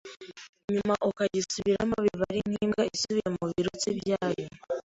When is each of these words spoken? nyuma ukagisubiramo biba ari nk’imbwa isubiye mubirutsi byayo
nyuma 0.73 0.95
ukagisubiramo 1.09 1.95
biba 2.05 2.25
ari 2.31 2.41
nk’imbwa 2.49 2.83
isubiye 2.95 3.27
mubirutsi 3.35 3.87
byayo 3.97 4.45